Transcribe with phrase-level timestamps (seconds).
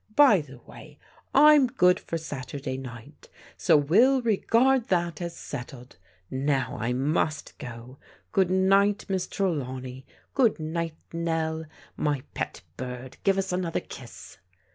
[0.15, 0.97] By the way^
[1.31, 5.97] I'm good for Saturday night, so we'll re^ gard that as settled.
[6.31, 7.99] Now, I must go.
[8.31, 10.07] Good night, Miss Trelawney.
[10.33, 11.65] Good night, Nell,
[11.97, 14.39] my pet bird, give us an other kiss."